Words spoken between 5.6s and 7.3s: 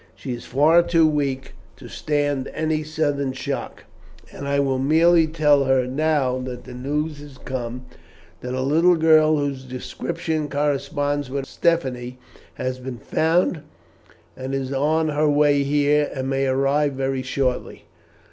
her now that news